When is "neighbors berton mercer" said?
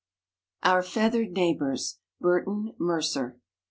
1.33-3.37